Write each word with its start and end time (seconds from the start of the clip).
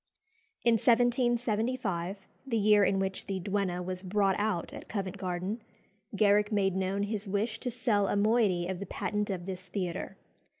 In 0.63 0.79
1775, 0.79 2.25
the 2.47 2.57
year 2.57 2.83
in 2.83 2.97
which 2.97 3.27
"The 3.27 3.39
Duenna" 3.39 3.83
was 3.83 4.01
brought 4.01 4.35
out 4.39 4.73
at 4.73 4.89
Covent 4.89 5.19
Garden, 5.19 5.61
Garrick 6.15 6.51
made 6.51 6.75
known 6.75 7.03
his 7.03 7.27
wish 7.27 7.59
to 7.59 7.69
sell 7.69 8.07
a 8.07 8.15
moiety 8.15 8.65
of 8.65 8.79
the 8.79 8.87
patent 8.87 9.29
of 9.29 9.45
this 9.45 9.65
theatre. 9.67 10.17